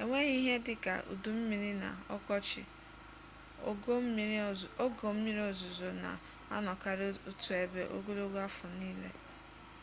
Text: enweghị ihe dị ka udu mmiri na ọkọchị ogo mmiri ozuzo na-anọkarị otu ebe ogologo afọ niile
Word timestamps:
enweghị 0.00 0.34
ihe 0.40 0.54
dị 0.66 0.74
ka 0.84 0.94
udu 1.12 1.30
mmiri 1.38 1.72
na 1.82 1.90
ọkọchị 2.16 2.62
ogo 4.82 5.06
mmiri 5.20 5.40
ozuzo 5.50 5.88
na-anọkarị 6.02 7.06
otu 7.28 7.50
ebe 7.62 7.82
ogologo 7.96 8.38
afọ 8.48 8.66
niile 8.78 9.10